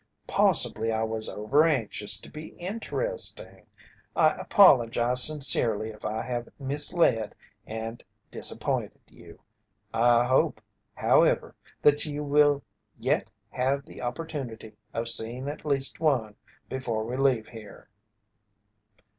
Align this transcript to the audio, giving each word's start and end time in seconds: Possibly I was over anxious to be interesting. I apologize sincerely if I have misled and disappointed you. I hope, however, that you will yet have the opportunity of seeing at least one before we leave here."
Possibly 0.25 0.91
I 0.91 1.03
was 1.03 1.29
over 1.29 1.63
anxious 1.63 2.19
to 2.21 2.31
be 2.31 2.55
interesting. 2.57 3.67
I 4.15 4.31
apologize 4.31 5.21
sincerely 5.21 5.89
if 5.91 6.03
I 6.03 6.23
have 6.23 6.49
misled 6.57 7.35
and 7.67 8.03
disappointed 8.31 8.99
you. 9.11 9.41
I 9.93 10.25
hope, 10.25 10.59
however, 10.95 11.53
that 11.83 12.03
you 12.07 12.23
will 12.23 12.63
yet 12.97 13.29
have 13.51 13.85
the 13.85 14.01
opportunity 14.01 14.75
of 14.91 15.07
seeing 15.07 15.47
at 15.47 15.65
least 15.67 15.99
one 15.99 16.33
before 16.67 17.03
we 17.05 17.15
leave 17.15 17.49
here." 17.49 17.87